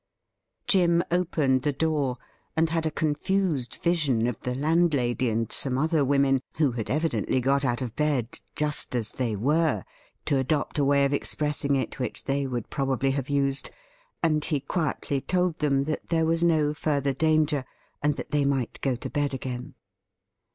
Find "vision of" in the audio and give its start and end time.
3.83-4.39